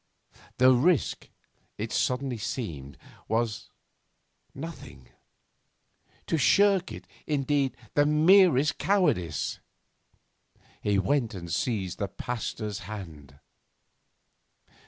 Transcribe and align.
The 0.57 0.73
risk, 0.73 1.29
it 1.77 1.91
suddenly 1.91 2.39
seemed, 2.39 2.97
was 3.27 3.69
nothing; 4.55 5.09
to 6.25 6.39
shirk 6.39 6.91
it, 6.91 7.05
indeed, 7.27 7.77
the 7.93 8.07
merest 8.07 8.79
cowardice. 8.79 9.59
He 10.81 10.97
went 10.97 11.35
up 11.35 11.39
and 11.41 11.53
seized 11.53 11.99
the 11.99 12.07
Pasteur's 12.07 12.79
hand. 12.79 13.37